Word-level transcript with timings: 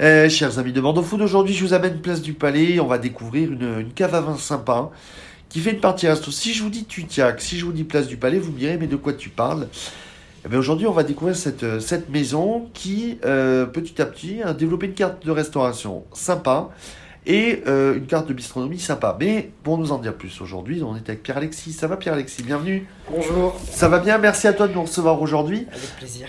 Euh, 0.00 0.28
chers 0.28 0.60
amis 0.60 0.72
de 0.72 0.80
Bordeaux 0.80 1.02
Food, 1.02 1.22
aujourd'hui 1.22 1.54
je 1.54 1.64
vous 1.64 1.74
amène 1.74 2.00
place 2.00 2.22
du 2.22 2.32
Palais. 2.32 2.78
On 2.78 2.86
va 2.86 2.98
découvrir 2.98 3.50
une, 3.50 3.80
une 3.80 3.92
cave 3.92 4.14
à 4.14 4.20
vin 4.20 4.36
sympa 4.36 4.90
qui 5.48 5.58
fait 5.58 5.72
une 5.72 5.80
partie 5.80 6.06
resto. 6.06 6.30
Si 6.30 6.54
je 6.54 6.62
vous 6.62 6.70
dis 6.70 6.84
Tutiac, 6.84 7.40
si 7.40 7.58
je 7.58 7.64
vous 7.64 7.72
dis 7.72 7.82
place 7.82 8.06
du 8.06 8.16
Palais, 8.16 8.38
vous 8.38 8.52
me 8.52 8.58
direz 8.58 8.76
mais 8.78 8.86
de 8.86 8.94
quoi 8.94 9.12
tu 9.12 9.28
parles? 9.28 9.66
Eh 10.48 10.56
Aujourd'hui 10.56 10.86
on 10.86 10.92
va 10.92 11.02
découvrir 11.02 11.34
cette, 11.34 11.64
euh, 11.64 11.80
cette 11.80 12.10
maison 12.10 12.68
qui 12.74 13.18
euh, 13.24 13.66
petit 13.66 14.00
à 14.00 14.06
petit 14.06 14.40
a 14.40 14.54
développé 14.54 14.86
une 14.86 14.94
carte 14.94 15.26
de 15.26 15.32
restauration 15.32 16.04
sympa 16.12 16.68
et 17.26 17.64
euh, 17.66 17.96
une 17.96 18.06
carte 18.06 18.28
de 18.28 18.34
bistronomie 18.34 18.78
sympa. 18.78 19.16
Mais 19.18 19.50
pour 19.64 19.78
nous 19.78 19.90
en 19.90 19.98
dire 19.98 20.14
plus 20.14 20.40
aujourd'hui, 20.40 20.80
on 20.84 20.94
est 20.94 21.08
avec 21.08 21.24
Pierre-Alexis. 21.24 21.72
Ça 21.72 21.88
va 21.88 21.96
Pierre-Alexis? 21.96 22.44
Bienvenue. 22.44 22.86
Bonjour. 23.10 23.60
Ça 23.68 23.88
va 23.88 23.98
bien? 23.98 24.18
Merci 24.18 24.46
à 24.46 24.52
toi 24.52 24.68
de 24.68 24.74
nous 24.74 24.82
recevoir 24.82 25.20
aujourd'hui. 25.20 25.66
Avec 25.72 25.96
plaisir. 25.96 26.28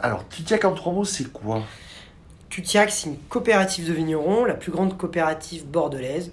Alors, 0.00 0.26
Tutiac 0.28 0.64
en 0.64 0.72
trois 0.72 0.92
mots, 0.92 1.04
c'est 1.04 1.30
quoi? 1.30 1.62
Tutiac, 2.50 2.90
c'est 2.90 3.08
une 3.08 3.16
coopérative 3.16 3.86
de 3.86 3.92
vignerons, 3.92 4.44
la 4.44 4.54
plus 4.54 4.72
grande 4.72 4.98
coopérative 4.98 5.64
bordelaise, 5.66 6.32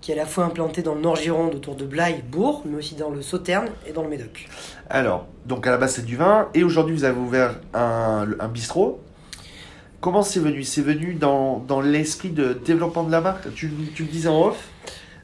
qui 0.00 0.10
est 0.10 0.14
à 0.14 0.16
la 0.16 0.24
fois 0.24 0.44
implantée 0.44 0.80
dans 0.80 0.94
le 0.94 1.02
Nord 1.02 1.16
Gironde 1.16 1.54
autour 1.54 1.76
de 1.76 1.84
Blaye, 1.84 2.22
Bourg, 2.22 2.62
mais 2.64 2.78
aussi 2.78 2.94
dans 2.94 3.10
le 3.10 3.20
Sauterne 3.20 3.68
et 3.86 3.92
dans 3.92 4.02
le 4.02 4.08
Médoc. 4.08 4.48
Alors, 4.88 5.26
donc 5.44 5.66
à 5.66 5.70
la 5.70 5.76
base 5.76 5.96
c'est 5.96 6.06
du 6.06 6.16
vin, 6.16 6.48
et 6.54 6.64
aujourd'hui 6.64 6.94
vous 6.94 7.04
avez 7.04 7.18
ouvert 7.20 7.60
un, 7.74 8.26
bistrot. 8.48 9.02
Comment 10.00 10.22
c'est 10.22 10.40
venu? 10.40 10.62
C'est 10.62 10.80
venu 10.80 11.12
dans, 11.12 11.58
dans 11.58 11.82
l'esprit 11.82 12.30
de 12.30 12.54
développement 12.54 13.04
de 13.04 13.12
la 13.12 13.20
marque? 13.20 13.52
Tu, 13.54 13.70
tu 13.94 14.04
me 14.04 14.08
disais 14.08 14.28
en 14.28 14.46
off, 14.46 14.68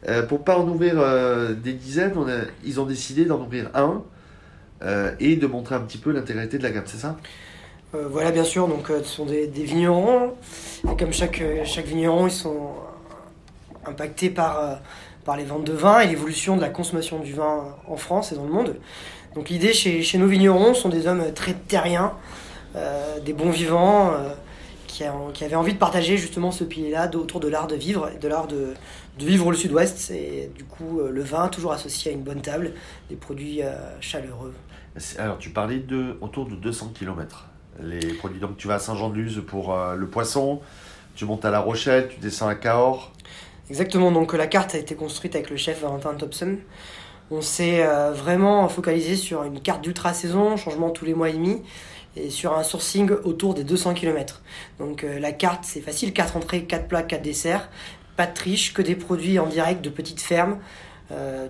euh, 0.08 0.22
pour 0.24 0.44
pas 0.44 0.58
en 0.58 0.68
ouvrir 0.68 0.96
euh, 0.98 1.54
des 1.54 1.72
dizaines, 1.72 2.12
ils 2.66 2.80
ont 2.80 2.86
décidé 2.86 3.24
d'en 3.24 3.40
ouvrir 3.40 3.70
un 3.72 4.02
euh, 4.82 5.12
et 5.20 5.36
de 5.36 5.46
montrer 5.46 5.76
un 5.76 5.80
petit 5.80 5.96
peu 5.96 6.12
l'intégralité 6.12 6.58
de 6.58 6.64
la 6.64 6.70
gamme, 6.70 6.84
c'est 6.84 6.98
ça? 6.98 7.16
Euh, 7.94 8.08
voilà, 8.10 8.32
bien 8.32 8.44
sûr, 8.44 8.66
donc 8.66 8.90
euh, 8.90 9.02
ce 9.04 9.16
sont 9.16 9.24
des, 9.24 9.46
vignerons, 9.46 10.32
et 10.90 10.96
comme 10.96 11.12
chaque, 11.12 11.40
euh, 11.40 11.64
chaque 11.64 11.86
vigneron, 11.86 12.26
ils 12.26 12.32
sont 12.32 12.70
impactés 13.86 14.30
par, 14.30 14.80
par 15.24 15.36
les 15.36 15.44
ventes 15.44 15.64
de 15.64 15.72
vin 15.72 16.00
et 16.00 16.06
l'évolution 16.06 16.56
de 16.56 16.62
la 16.62 16.70
consommation 16.70 17.20
du 17.20 17.34
vin 17.34 17.77
en 17.86 17.96
France 17.96 18.32
et 18.32 18.34
dans 18.34 18.44
le 18.44 18.52
monde. 18.52 18.77
Donc 19.34 19.50
l'idée 19.50 19.72
chez, 19.72 20.02
chez 20.02 20.19
nos 20.19 20.27
vignerons 20.27 20.74
sont 20.74 20.88
des 20.88 21.06
hommes 21.06 21.32
très 21.34 21.52
terriens, 21.52 22.14
des 23.24 23.34
bons 23.34 23.50
vivants, 23.50 24.14
qui, 24.86 25.04
avaient 25.04 25.54
envie 25.54 25.74
de 25.74 25.78
partager 25.78 26.16
justement 26.16 26.50
ce 26.50 26.64
pilier-là 26.64 27.10
autour 27.14 27.41
de 27.41 27.48
l'art 27.48 27.66
de 27.66 27.74
vivre 27.74 28.10
et 28.14 28.19
de 28.19 28.26
l'art 28.26 28.47
de, 28.47 28.72
vivre 29.19 29.50
le 29.50 29.56
sud-ouest. 29.56 30.10
Et 30.12 30.50
du 30.54 30.64
coup, 30.64 31.00
le 31.00 31.22
vin 31.22 31.48
toujours 31.48 31.72
associé 31.72 32.10
à 32.10 32.14
une 32.14 32.22
bonne 32.22 32.41
table, 32.41 32.72
des 33.10 33.16
produits 33.16 33.60
chaleureux. 34.00 34.54
Alors 35.19 35.36
tu 35.36 35.50
parlais 35.50 35.80
de 35.80 36.16
autour 36.22 36.47
de 36.47 36.54
200 36.54 36.92
km. 36.94 37.50
Les 37.83 38.14
produits, 38.14 38.41
donc 38.41 38.56
tu 38.56 38.69
vas 38.69 38.75
à 38.75 38.78
Saint-Jean-de-Luz 38.78 39.42
pour 39.47 39.75
euh, 39.75 39.97
le 39.97 40.06
poisson, 40.06 40.61
tu 41.17 41.25
montes 41.25 41.44
à 41.44 41.50
La 41.50 41.61
Rochelle, 41.61 42.08
tu 42.08 42.20
descends 42.20 42.47
à 42.47 42.55
Cahors. 42.55 43.12
Exactement, 43.69 44.12
donc 44.12 44.33
la 44.33 44.47
carte 44.47 44.75
a 44.75 44.78
été 44.78 44.94
construite 44.94 45.34
avec 45.34 45.50
le 45.50 45.56
chef 45.56 45.83
Valentin 45.83 46.14
Thompson. 46.14 46.56
On 47.31 47.41
s'est 47.41 47.84
euh, 47.84 48.12
vraiment 48.12 48.69
focalisé 48.69 49.16
sur 49.16 49.42
une 49.42 49.61
carte 49.61 49.83
d'ultra-saison, 49.83 50.56
changement 50.56 50.91
tous 50.91 51.05
les 51.05 51.14
mois 51.14 51.31
et 51.31 51.33
demi, 51.33 51.62
et 52.16 52.31
sur 52.31 52.56
un 52.56 52.62
sourcing 52.62 53.11
autour 53.25 53.55
des 53.55 53.64
200 53.64 53.94
km. 53.94 54.42
Donc 54.78 55.03
euh, 55.03 55.19
la 55.19 55.33
carte, 55.33 55.64
c'est 55.64 55.81
facile, 55.81 56.12
4 56.12 56.36
entrées, 56.36 56.64
4 56.64 56.86
plats, 56.86 57.03
4 57.03 57.22
desserts, 57.22 57.69
pas 58.16 58.27
de 58.27 58.34
triche, 58.34 58.72
que 58.72 58.83
des 58.83 58.94
produits 58.94 59.41
en 59.41 59.47
direct 59.47 59.83
de 59.83 59.91
petites 59.91 60.20
fermes, 60.20 60.59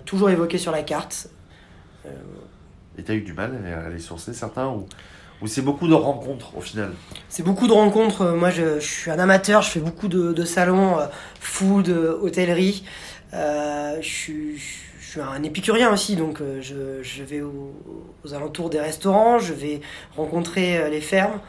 toujours 0.05 0.29
évoqués 0.29 0.57
sur 0.57 0.71
la 0.71 0.83
carte. 0.83 1.29
Et 2.97 3.03
tu 3.03 3.11
as 3.11 3.15
eu 3.15 3.21
du 3.21 3.33
mal 3.33 3.51
à 3.65 3.89
les 3.89 3.99
sourcer 3.99 4.33
certains 4.33 4.67
ou, 4.67 4.85
ou 5.45 5.47
c'est 5.47 5.61
beaucoup 5.61 5.87
de 5.87 5.93
rencontres 5.93 6.57
au 6.57 6.61
final 6.61 6.91
C'est 7.29 7.43
beaucoup 7.43 7.67
de 7.67 7.71
rencontres. 7.73 8.21
Euh, 8.23 8.35
Moi, 8.35 8.49
je, 8.49 8.79
je 8.79 8.85
suis 8.85 9.11
un 9.11 9.19
amateur. 9.19 9.61
Je 9.61 9.69
fais 9.69 9.79
beaucoup 9.79 10.07
de, 10.07 10.33
de 10.33 10.43
salons, 10.43 10.97
euh, 10.99 11.05
food, 11.39 11.87
euh, 11.89 12.17
hôtellerie. 12.19 12.83
Euh, 13.35 13.97
je, 14.01 14.07
suis, 14.09 14.57
je 14.57 15.05
suis 15.11 15.21
un 15.21 15.43
épicurien 15.43 15.91
aussi, 15.93 16.15
donc 16.15 16.39
je, 16.61 17.03
je 17.03 17.23
vais 17.23 17.41
au- 17.41 17.73
aux 18.23 18.33
alentours 18.33 18.71
des 18.71 18.79
restaurants. 18.79 19.37
Je 19.37 19.53
vais 19.53 19.81
rencontrer 20.17 20.89
les 20.89 21.01
fermes. 21.01 21.39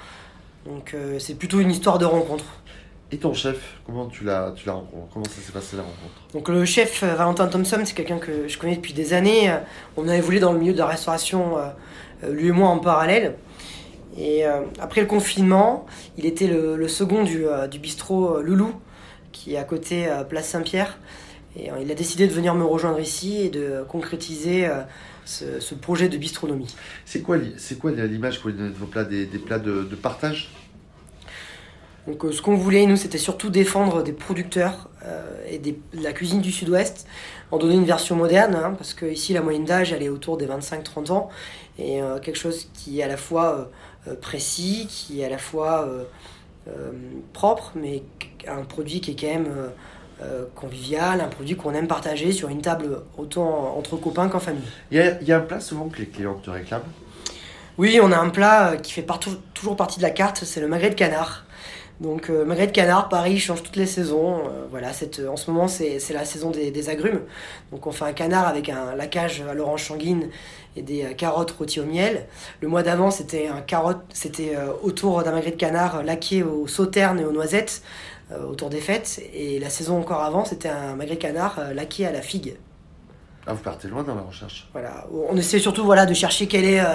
Donc, 0.67 0.93
euh, 0.95 1.19
c'est 1.19 1.35
plutôt 1.37 1.61
une 1.61 1.71
histoire 1.71 1.99
de 1.99 2.05
rencontre. 2.05 2.45
Et 3.13 3.19
ton 3.19 3.33
chef, 3.33 3.77
comment 3.87 4.07
tu 4.07 4.25
l'as 4.25 4.53
tu 4.57 4.67
l'as 4.67 4.73
rencontré? 4.73 5.09
Comment 5.15 5.25
ça 5.27 5.41
s'est 5.41 5.53
passé 5.53 5.77
la 5.77 5.83
rencontre? 5.85 6.15
Donc, 6.35 6.49
le 6.51 6.65
chef 6.67 7.03
euh, 7.03 7.15
Valentin 7.15 7.47
Thompson, 7.47 7.81
c'est 7.85 7.95
quelqu'un 7.95 8.19
que 8.19 8.47
je 8.49 8.59
connais 8.59 8.77
depuis 8.77 8.93
des 8.93 9.15
années. 9.15 9.51
On 9.97 10.07
a 10.09 10.17
évolué 10.17 10.39
dans 10.41 10.53
le 10.53 10.59
milieu 10.59 10.75
de 10.75 10.79
la 10.79 10.87
restauration, 10.87 11.57
euh, 11.57 12.33
lui 12.33 12.49
et 12.49 12.53
moi, 12.53 12.69
en 12.69 12.79
parallèle. 12.79 13.37
Et 14.19 14.47
euh, 14.47 14.61
après 14.81 15.01
le 15.03 15.07
confinement, 15.07 15.87
il 16.17 16.27
était 16.27 16.47
le, 16.47 16.77
le 16.77 16.89
second 16.89 17.23
du, 17.25 17.47
euh, 17.47 17.67
du 17.67 17.79
bistrot 17.79 18.37
euh, 18.39 18.43
Loulou, 18.43 18.73
qui 19.33 19.55
est 19.55 19.59
à 19.59 19.65
côté 19.65 20.09
euh, 20.09 20.25
Place 20.25 20.49
Saint-Pierre. 20.49 20.99
Et 21.59 21.71
il 21.81 21.91
a 21.91 21.95
décidé 21.95 22.27
de 22.27 22.33
venir 22.35 22.55
me 22.55 22.65
rejoindre 22.65 23.01
ici 23.01 23.39
et 23.41 23.49
de 23.49 23.83
concrétiser 23.89 24.69
ce, 25.25 25.59
ce 25.59 25.75
projet 25.75 26.11
de 26.11 26.19
bistronomie. 26.19 26.77
C'est 27.07 27.23
quoi, 27.23 27.39
l'i- 27.39 27.55
c'est 27.57 27.79
quoi 27.79 27.93
l'image 27.93 28.37
que 28.37 28.43
vous 28.43 28.51
voulez 28.51 28.59
donner 28.59 28.75
de 28.75 28.79
vos 28.79 28.85
plats 28.85 29.05
Des, 29.05 29.25
des 29.25 29.39
plats 29.39 29.59
de, 29.59 29.83
de 29.85 29.97
partage? 29.97 30.51
Donc 32.07 32.25
ce 32.31 32.41
qu'on 32.41 32.57
voulait, 32.57 32.87
nous, 32.87 32.97
c'était 32.97 33.19
surtout 33.19 33.49
défendre 33.51 34.03
des 34.03 34.13
producteurs 34.13 34.91
euh, 35.05 35.25
et 35.49 35.59
des- 35.59 35.79
de 35.95 36.03
la 36.03 36.13
cuisine 36.13 36.41
du 36.41 36.53
sud-ouest, 36.53 37.07
en 37.51 37.59
donner 37.59 37.75
une 37.75 37.85
version 37.85 38.15
moderne, 38.17 38.55
hein, 38.55 38.75
parce 38.77 38.95
que 38.95 39.07
ici 39.07 39.33
la 39.33 39.41
moyenne 39.41 39.65
d'âge, 39.65 39.93
elle 39.93 40.03
est 40.03 40.09
autour 40.09 40.37
des 40.37 40.47
25-30 40.47 41.11
ans, 41.11 41.31
et 41.79 42.01
euh, 42.03 42.19
quelque 42.21 42.39
chose 42.39 42.69
qui 42.75 43.01
est 43.01 43.03
à 43.03 43.09
la 43.09 43.17
fois 43.17 43.59
euh, 43.59 43.65
précis, 44.15 44.87
qui 44.89 45.21
est 45.21 45.25
à 45.25 45.29
la 45.29 45.39
fois 45.39 45.87
euh, 45.87 46.05
euh, 46.69 46.93
propre, 47.33 47.73
mais 47.75 48.03
un 48.49 48.63
produit 48.65 49.01
qui 49.01 49.11
est 49.13 49.17
quand 49.21 49.27
même 49.27 49.49
euh, 49.49 49.69
euh, 50.23 50.45
convivial, 50.55 51.21
un 51.21 51.29
produit 51.29 51.57
qu'on 51.57 51.75
aime 51.75 51.89
partager 51.89 52.33
sur 52.33 52.49
une 52.49 52.63
table 52.63 53.03
autant 53.19 53.77
entre 53.77 53.97
copains 53.97 54.29
qu'en 54.29 54.41
famille. 54.41 54.63
il 54.91 54.99
y, 54.99 55.01
a, 55.01 55.21
il 55.21 55.29
y 55.29 55.33
a 55.33 55.39
un 55.39 55.41
plat 55.41 55.61
souvent 55.61 55.89
que 55.89 55.99
les 55.99 56.07
clients 56.07 56.35
te 56.35 56.51
réclament? 56.51 56.85
Oui, 57.79 58.01
on 58.03 58.11
a 58.13 58.17
un 58.19 58.31
plat 58.31 58.71
euh, 58.71 58.77
qui 58.77 58.93
fait 58.93 59.03
partout- 59.03 59.37
toujours 59.53 59.77
partie 59.77 59.99
de 59.99 60.03
la 60.03 60.11
carte, 60.11 60.45
c'est 60.45 60.61
le 60.61 60.69
magret 60.69 60.91
de 60.91 60.95
canard. 60.95 61.45
Donc 62.01 62.29
euh, 62.29 62.45
magret 62.45 62.67
de 62.67 62.73
canard, 62.73 63.09
pareil, 63.09 63.35
il 63.35 63.41
change 63.41 63.63
toutes 63.63 63.77
les 63.77 63.87
saisons. 63.87 64.41
Euh, 64.41 64.67
voilà, 64.71 64.93
cette, 64.93 65.21
en 65.27 65.37
ce 65.37 65.51
moment 65.51 65.67
c'est 65.67 65.99
la 66.13 66.25
saison 66.27 66.51
des, 66.51 66.71
des 66.71 66.89
agrumes. 66.91 67.23
Donc 67.73 67.87
on 67.87 67.93
fait 67.93 68.05
un 68.05 68.13
canard 68.13 68.47
avec 68.47 68.69
un 68.69 68.95
laquage 68.95 69.43
à 69.49 69.55
l'orange 69.55 69.85
sanguine 69.85 70.29
et 70.77 70.83
des 70.83 71.05
euh, 71.05 71.15
carottes 71.15 71.53
rôties 71.53 71.81
au 71.81 71.85
miel. 71.87 72.27
Le 72.61 72.69
mois 72.69 72.83
d'avant 72.83 73.11
c'était 73.11 73.49
un 73.49 73.63
carotte, 73.63 74.03
c'était 74.13 74.55
euh, 74.55 74.73
autour 74.83 75.23
d'un 75.23 75.33
magret 75.33 75.53
de 75.53 75.57
canard 75.57 75.97
euh, 75.97 76.03
laqué 76.03 76.43
au 76.43 76.67
sauterne 76.67 77.19
et 77.19 77.25
aux 77.25 77.33
noisettes 77.33 77.83
euh, 78.31 78.45
autour 78.45 78.69
des 78.69 78.81
fêtes. 78.81 79.23
Et 79.33 79.59
la 79.59 79.71
saison 79.71 79.99
encore 79.99 80.23
avant 80.23 80.45
c'était 80.45 80.69
un 80.69 80.97
magret 80.97 81.15
de 81.17 81.21
canard 81.21 81.59
euh, 81.59 81.73
laqué 81.73 82.07
à 82.07 82.13
la 82.13 82.21
figue. 82.21 82.57
Ah, 83.47 83.55
vous 83.55 83.63
partez 83.63 83.89
loin 83.89 84.03
dans 84.03 84.15
la 84.15 84.23
recherche. 84.23 84.69
Voilà, 84.73 85.07
on 85.13 85.37
essaie 85.37 85.59
surtout 85.61 85.85
voilà, 85.85 86.05
de 86.05 86.15
chercher 86.15 86.49
quel 86.49 86.65
est 86.65 86.81
euh, 86.81 86.87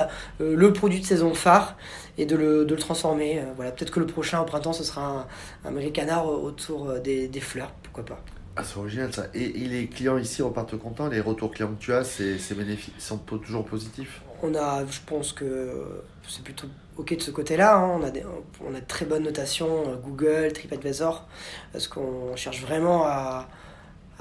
euh, 0.41 0.55
le 0.55 0.73
produit 0.73 0.99
de 0.99 1.05
saison 1.05 1.33
phare 1.33 1.77
et 2.17 2.25
de 2.25 2.35
le, 2.35 2.65
de 2.65 2.75
le 2.75 2.81
transformer. 2.81 3.39
Euh, 3.39 3.43
voilà, 3.55 3.71
peut-être 3.71 3.91
que 3.91 3.99
le 4.01 4.05
prochain 4.05 4.41
au 4.41 4.45
printemps 4.45 4.73
ce 4.73 4.83
sera 4.83 5.27
un, 5.63 5.75
un 5.77 5.89
canard 5.91 6.27
autour 6.27 6.93
des, 6.99 7.27
des 7.29 7.39
fleurs, 7.39 7.71
pourquoi 7.83 8.03
pas. 8.05 8.19
Ah, 8.57 8.63
c'est 8.65 8.77
original 8.77 9.13
ça. 9.13 9.27
Et, 9.33 9.43
et 9.43 9.67
les 9.69 9.87
clients 9.87 10.17
ici 10.17 10.41
repartent 10.41 10.77
contents 10.77 11.07
Les 11.07 11.21
retours 11.21 11.51
clients 11.51 11.69
que 11.73 11.81
tu 11.81 11.93
as, 11.93 12.03
c'est 12.03 12.37
c'est 12.37 12.55
bénéfique, 12.55 12.95
sont 12.99 13.17
toujours 13.17 13.63
positifs? 13.65 14.21
On 14.43 14.53
a, 14.55 14.83
je 14.85 14.99
pense 15.05 15.31
que 15.31 16.03
c'est 16.27 16.43
plutôt 16.43 16.67
ok 16.97 17.15
de 17.15 17.21
ce 17.21 17.31
côté-là. 17.31 17.77
hein. 17.77 17.97
On, 17.99 18.03
a 18.03 18.09
des- 18.09 18.23
on 18.65 18.75
a 18.75 18.79
de 18.81 18.85
très 18.85 19.05
bonnes 19.05 19.23
notations 19.23 19.95
Google, 20.03 20.51
TripAdvisor, 20.53 21.27
parce 21.71 21.87
qu'on 21.87 22.35
cherche 22.35 22.61
vraiment 22.61 23.05
à, 23.05 23.47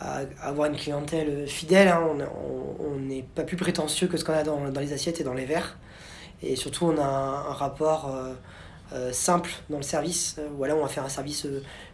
à 0.00 0.22
avoir 0.42 0.68
une 0.70 0.76
clientèle 0.76 1.46
fidèle. 1.46 1.88
hein. 1.88 2.00
On 2.80 2.96
n'est 2.98 3.22
pas 3.34 3.42
plus 3.44 3.56
prétentieux 3.56 4.08
que 4.08 4.16
ce 4.16 4.24
qu'on 4.24 4.32
a 4.32 4.42
dans, 4.42 4.70
dans 4.70 4.80
les 4.80 4.92
assiettes 4.92 5.20
et 5.20 5.24
dans 5.24 5.34
les 5.34 5.44
verres. 5.44 5.78
Et 6.42 6.56
surtout, 6.56 6.86
on 6.86 6.98
a 6.98 7.04
un, 7.04 7.34
un 7.50 7.52
rapport 7.52 8.10
euh, 8.14 8.32
euh, 8.94 9.12
simple 9.12 9.50
dans 9.68 9.76
le 9.76 9.82
service. 9.82 10.36
Euh, 10.38 10.48
Voilà, 10.56 10.74
on 10.74 10.80
va 10.82 10.88
faire 10.88 11.04
un 11.04 11.10
service 11.10 11.46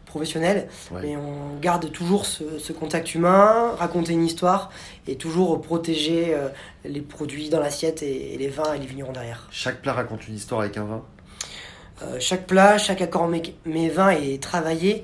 professionnel, 0.04 0.68
Ouais. 0.92 1.00
mais 1.02 1.16
on 1.16 1.58
garde 1.60 1.90
toujours 1.90 2.26
ce, 2.26 2.58
ce 2.60 2.72
contact 2.72 3.14
humain, 3.16 3.72
raconter 3.76 4.12
une 4.12 4.24
histoire 4.24 4.70
et 5.08 5.16
toujours 5.16 5.60
protéger 5.60 6.32
euh, 6.32 6.48
les 6.84 7.00
produits 7.00 7.48
dans 7.48 7.58
l'assiette 7.58 8.04
et, 8.04 8.34
et 8.34 8.38
les 8.38 8.48
vins 8.48 8.72
et 8.72 8.78
les 8.78 8.86
vignerons 8.86 9.12
derrière. 9.12 9.48
Chaque 9.50 9.82
plat 9.82 9.92
raconte 9.94 10.28
une 10.28 10.36
histoire 10.36 10.60
avec 10.60 10.76
un 10.78 10.84
vin? 10.84 11.02
Euh, 12.02 12.18
chaque 12.20 12.46
plat, 12.46 12.78
chaque 12.78 13.02
accord 13.02 13.26
mes, 13.26 13.42
mes 13.64 13.88
vins 13.88 14.10
est 14.10 14.40
travaillé. 14.40 15.02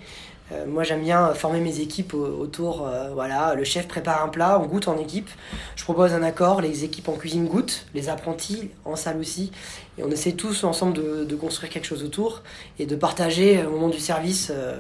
Euh, 0.53 0.67
moi, 0.67 0.83
j'aime 0.85 1.01
bien 1.03 1.33
former 1.35 1.61
mes 1.61 1.81
équipes 1.81 2.15
au- 2.15 2.39
autour. 2.41 2.87
euh, 2.87 3.11
voilà, 3.15 3.55
le 3.55 3.65
chef 3.65 3.89
prépare 3.89 4.23
un 4.23 4.29
plat, 4.29 4.61
on 4.61 4.67
goûte 4.67 4.87
en 4.89 4.99
équipe. 4.99 5.31
Je 5.77 5.85
propose 5.85 6.13
un 6.13 6.23
accord, 6.23 6.61
les 6.61 6.85
équipes 6.85 7.09
en 7.09 7.15
cuisine 7.15 7.47
goûtent, 7.47 7.87
les 7.95 8.09
apprentis 8.09 8.71
en 8.85 8.97
salle 8.97 9.19
aussi. 9.19 9.51
Et 9.99 10.03
on 10.03 10.11
essaie 10.11 10.33
tous 10.33 10.65
ensemble 10.65 10.93
de, 10.95 11.25
de 11.25 11.37
construire 11.37 11.71
quelque 11.73 11.87
chose 11.87 12.05
autour 12.05 12.43
et 12.79 12.87
de 12.87 12.97
partager 12.97 13.59
euh, 13.61 13.69
au 13.69 13.71
moment 13.71 13.89
du 13.89 14.01
service 14.01 14.51
euh, 14.51 14.79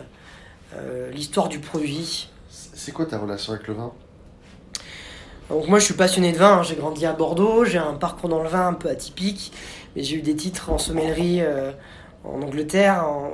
euh, 0.76 1.10
l'histoire 1.10 1.48
du 1.48 1.58
produit. 1.58 2.28
C'est 2.50 2.92
quoi 2.92 3.06
ta 3.06 3.18
relation 3.18 3.52
avec 3.52 3.66
le 3.68 3.74
vin? 3.74 3.92
Donc 5.50 5.68
moi 5.68 5.78
je 5.78 5.84
suis 5.84 5.94
passionné 5.94 6.32
de 6.32 6.38
vin, 6.38 6.58
hein. 6.58 6.62
j'ai 6.62 6.76
grandi 6.76 7.04
à 7.04 7.12
Bordeaux, 7.12 7.64
j'ai 7.64 7.76
un 7.78 7.92
parcours 7.94 8.28
dans 8.30 8.42
le 8.42 8.48
vin 8.48 8.68
un 8.68 8.72
peu 8.72 8.88
atypique, 8.88 9.52
mais 9.94 10.02
j'ai 10.02 10.16
eu 10.16 10.22
des 10.22 10.34
titres 10.34 10.70
en 10.70 10.78
sommellerie 10.78 11.40
euh, 11.42 11.72
en 12.24 12.40
Angleterre, 12.40 13.04
en, 13.06 13.30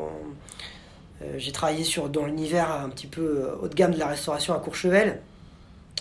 j'ai 1.36 1.52
travaillé 1.52 1.84
sur, 1.84 2.08
dans 2.08 2.26
l'univers 2.26 2.70
un 2.70 2.88
petit 2.88 3.06
peu 3.06 3.48
haut 3.60 3.68
de 3.68 3.74
gamme 3.74 3.92
de 3.92 3.98
la 3.98 4.06
restauration 4.06 4.54
à 4.54 4.58
Courchevel. 4.58 5.20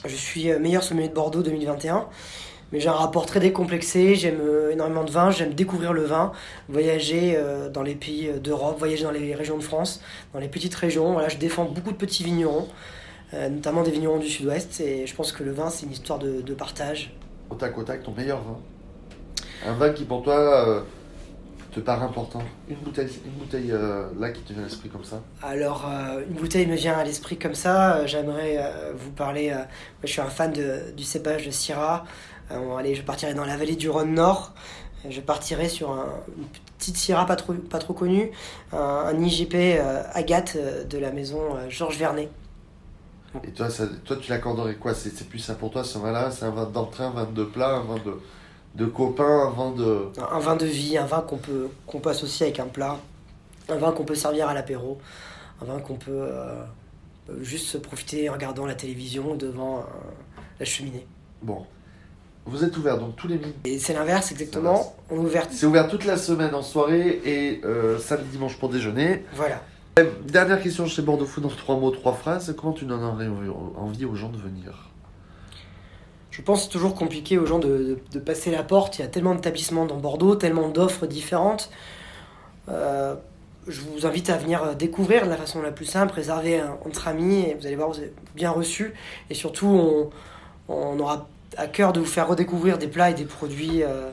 Je 0.05 0.15
suis 0.15 0.51
meilleur 0.59 0.83
sommelier 0.83 1.09
de 1.09 1.13
Bordeaux 1.13 1.41
2021. 1.41 2.07
Mais 2.71 2.81
j'ai 2.81 2.89
un 2.89 2.93
rapport 2.93 3.25
très 3.25 3.39
décomplexé, 3.39 4.15
j'aime 4.15 4.41
énormément 4.71 5.05
de 5.05 5.11
vin, 5.11 5.31
j'aime 5.31 5.53
découvrir 5.53 5.93
le 5.93 6.03
vin, 6.03 6.33
voyager 6.67 7.41
dans 7.71 7.81
les 7.81 7.95
pays 7.95 8.29
d'Europe, 8.43 8.77
voyager 8.77 9.05
dans 9.05 9.11
les 9.11 9.33
régions 9.33 9.57
de 9.57 9.63
France, 9.63 10.01
dans 10.33 10.39
les 10.39 10.49
petites 10.49 10.75
régions. 10.75 11.17
Je 11.29 11.37
défends 11.37 11.63
beaucoup 11.63 11.91
de 11.91 11.97
petits 11.97 12.25
vignerons, 12.25 12.67
notamment 13.31 13.83
des 13.83 13.91
vignerons 13.91 14.19
du 14.19 14.27
sud-ouest, 14.27 14.81
et 14.81 15.07
je 15.07 15.15
pense 15.15 15.31
que 15.31 15.43
le 15.43 15.53
vin, 15.53 15.69
c'est 15.69 15.85
une 15.85 15.93
histoire 15.93 16.19
de, 16.19 16.53
partage. 16.53 17.13
Au 17.49 17.55
tac, 17.55 17.73
ton 18.03 18.11
meilleur 18.11 18.41
vin? 18.41 18.59
Un 19.65 19.73
vin 19.73 19.91
qui 19.91 20.03
pour 20.03 20.23
toi 20.23 20.83
te 21.77 21.85
paraît 21.85 22.06
important 22.06 22.41
Une 22.68 22.77
bouteille, 22.77 23.09
une 23.25 23.33
bouteille 23.33 23.71
euh, 23.71 24.07
là 24.19 24.31
qui 24.31 24.41
te 24.41 24.53
vient 24.53 24.63
à 24.63 24.65
l'esprit 24.65 24.89
comme 24.89 25.03
ça 25.03 25.21
Alors, 25.44 25.85
euh, 25.88 26.24
une 26.27 26.35
bouteille 26.35 26.65
me 26.65 26.75
vient 26.75 26.97
à 26.97 27.03
l'esprit 27.03 27.38
comme 27.38 27.53
ça. 27.53 27.97
Euh, 27.97 28.07
j'aimerais 28.07 28.59
vous 28.95 29.12
parler. 29.12 29.51
moi, 29.51 29.65
je 30.03 30.07
suis 30.07 30.21
un 30.21 30.29
fan 30.29 30.51
de, 30.51 30.91
du 30.95 31.03
cépage 31.03 31.45
de 31.45 31.51
Syrah. 31.51 32.06
allez, 32.50 32.95
je 32.95 33.03
partirai 33.03 33.33
dans 33.33 33.45
la 33.45 33.57
vallée 33.57 33.75
du 33.75 33.89
Rhône 33.89 34.13
Nord. 34.13 34.53
Je 35.07 35.21
partirai 35.21 35.69
sur 35.69 35.91
un, 35.91 36.07
une 36.38 36.47
petite 36.77 36.97
Syrah 36.97 37.25
pas 37.25 37.35
trop, 37.35 37.53
pas 37.53 37.79
trop 37.79 37.94
connue, 37.94 38.31
un, 38.74 39.13
IGP 39.13 39.79
Agathe 40.13 40.57
de 40.89 40.97
la 40.97 41.12
maison 41.12 41.39
Georges 41.69 41.97
Vernet. 41.97 42.29
Et 43.44 43.51
toi, 43.51 43.69
ça, 43.69 43.85
toi 44.03 44.18
tu 44.19 44.31
l'accorderais 44.31 44.75
quoi? 44.75 44.95
C'est 44.95 45.29
plus 45.29 45.39
ça 45.39 45.53
pour 45.53 45.69
toi, 45.69 45.83
ce 45.83 46.00
vin-là 46.00 46.31
C'est 46.31 46.45
un 46.45 46.50
vin 46.50 46.65
d'entrée, 46.65 47.03
un 47.03 47.12
vin 47.12 47.27
de 47.31 47.44
plat, 47.44 47.75
un 47.75 47.83
vin 47.83 47.97
de 48.03 48.18
de 48.77 48.85
copains, 48.85 49.47
un 49.47 49.50
vin 49.50 49.71
de... 49.71 50.09
Un 50.31 50.39
vin 50.39 50.56
de 50.56 50.65
vie, 50.65 50.97
un 50.97 51.06
vin 51.06 51.21
qu'on 51.21 51.38
peut, 51.38 51.69
qu'on 51.88 52.00
peut 52.00 52.12
associer 52.12 52.45
avec 52.45 52.59
un 52.59 52.68
plat, 52.68 52.97
un 53.69 53.75
vin 53.75 53.91
qu'on 53.91 54.06
peut 54.06 54.15
servir 54.15 54.47
à 54.47 54.53
l'apéro, 54.53 55.00
un 55.62 55.65
vin 55.65 55.79
qu'on 55.79 55.95
peut 55.95 56.12
euh, 56.12 56.63
juste 57.41 57.68
se 57.68 57.77
profiter 57.77 58.29
en 58.29 58.33
regardant 58.33 58.68
la 58.68 58.75
télévision 58.75 59.35
devant 59.35 59.79
euh, 59.79 59.81
la 60.59 60.65
cheminée. 60.65 61.07
Bon. 61.41 61.65
Vous 62.45 62.63
êtes 62.63 62.77
ouvert 62.77 62.97
donc 62.97 63.15
tous 63.18 63.27
les 63.27 63.39
midis 63.39 63.53
Et 63.65 63.79
c'est 63.79 63.94
l'inverse 63.94 64.31
exactement. 64.31 64.95
On 65.09 65.18
ouvert... 65.18 65.47
C'est 65.51 65.65
ouvert 65.65 65.89
toute 65.89 66.06
la 66.06 66.15
semaine 66.15 66.53
en 66.53 66.62
soirée 66.62 67.19
et 67.25 67.62
euh, 67.65 67.97
samedi 67.97 68.29
dimanche 68.29 68.57
pour 68.57 68.69
déjeuner. 68.69 69.25
Voilà. 69.33 69.62
Dernière 70.27 70.62
question 70.62 70.85
chez 70.85 71.01
Bordeaux 71.01 71.25
Food 71.25 71.44
dans 71.44 71.50
trois 71.50 71.75
mots, 71.75 71.89
trois 71.89 72.13
phrases. 72.13 72.53
Comment 72.56 72.74
tu 72.74 72.85
donnes 72.85 73.03
envie 73.03 74.06
aux 74.06 74.15
gens 74.15 74.29
de 74.29 74.38
venir? 74.38 74.91
Je 76.38 76.44
pense 76.44 76.69
toujours 76.69 76.94
compliqué 76.94 77.39
aux 77.39 77.48
gens 77.48 77.57
de, 77.57 77.98
passer 78.24 78.51
la 78.51 78.62
porte. 78.62 79.00
Il 79.00 79.01
y 79.01 79.06
a 79.06 79.07
tellement 79.07 79.34
d'établissements 79.34 79.88
dans 79.88 79.98
Bordeaux, 79.98 80.36
tellement 80.36 80.69
d'offres 80.69 81.07
différentes. 81.07 81.72
Euh, 82.69 83.16
je 83.68 83.81
vous 83.81 84.06
invite 84.06 84.30
à 84.30 84.38
venir 84.38 84.75
découvrir 84.75 85.25
de 85.25 85.30
la 85.30 85.38
façon 85.38 85.63
la 85.63 85.72
plus 85.72 85.86
simple, 85.86 86.13
réserver 86.13 86.62
entre 86.86 87.07
amis, 87.07 87.39
et 87.39 87.56
vous 87.60 87.66
allez 87.66 87.75
voir, 87.75 87.89
vous 87.89 88.00
êtes 88.01 88.13
bien 88.36 88.51
reçu. 88.51 88.94
Et 89.31 89.34
surtout, 89.34 90.12
on, 90.69 91.00
aura 91.00 91.28
à 91.57 91.66
cœur 91.66 91.92
de 91.92 92.01
vous 92.01 92.06
faire 92.06 92.28
redécouvrir 92.28 92.78
des 92.78 92.88
plats 92.88 93.10
et 93.10 93.16
des 93.16 93.25
produits 93.25 93.81
euh, 93.81 94.12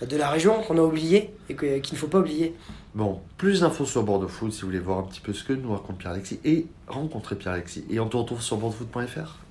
de 0.00 0.16
la 0.16 0.30
région 0.30 0.62
qu'on 0.62 0.78
a 0.78 0.82
oubliés 0.82 1.34
et 1.50 1.54
qu'il 1.54 1.92
ne 1.92 1.98
faut 1.98 2.08
pas 2.08 2.20
oublier. 2.20 2.54
Bon, 2.94 3.20
plus 3.36 3.60
d'infos 3.60 3.84
sur 3.84 4.04
Bordeaux 4.04 4.26
Food 4.26 4.52
si 4.52 4.62
vous 4.62 4.68
voulez 4.68 4.78
voir 4.78 5.00
un 5.00 5.02
petit 5.02 5.20
peu 5.20 5.34
ce 5.34 5.44
que 5.44 5.52
nous 5.52 5.72
raconte 5.72 5.98
Pierre-Alexis 5.98 6.40
et 6.46 6.66
rencontrer 6.86 7.36
Pierre-Alexis. 7.36 7.84
Et 7.90 8.00
on 8.00 8.08
te 8.08 8.16
retrouve 8.16 8.40
sur 8.40 8.56
bordeauxfood.fr 8.56 9.47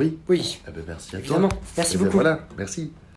oui 0.00 0.18
Oui. 0.28 0.58
Eh 0.66 0.70
ben, 0.70 0.82
merci 0.86 1.16
à 1.16 1.18
Évidemment. 1.18 1.48
toi. 1.48 1.58
Merci 1.76 1.92
eh 1.94 1.98
ben, 1.98 2.04
beaucoup. 2.04 2.16
voilà, 2.16 2.48
merci. 2.56 2.92